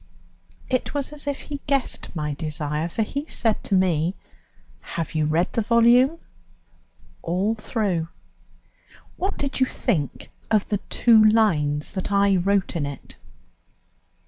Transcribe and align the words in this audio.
It 0.67 0.95
was 0.95 1.13
as 1.13 1.27
if 1.27 1.41
he 1.41 1.59
guessed 1.67 2.15
my 2.15 2.33
desire, 2.33 2.89
for 2.89 3.03
he 3.03 3.27
said 3.27 3.63
to 3.65 3.75
me: 3.75 4.15
"Have 4.81 5.13
you 5.13 5.27
read 5.27 5.53
the 5.53 5.61
volume?" 5.61 6.17
"All 7.21 7.53
through." 7.53 8.07
"What 9.17 9.37
did 9.37 9.59
you 9.59 9.67
think 9.67 10.31
of 10.49 10.67
the 10.69 10.79
two 10.89 11.23
lines 11.23 11.91
that 11.91 12.11
I 12.11 12.37
wrote 12.37 12.75
in 12.75 12.87
it?" 12.87 13.15